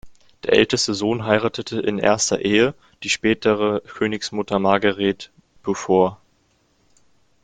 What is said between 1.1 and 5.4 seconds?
heiratete in erster Ehe die spätere Königsmutter Margaret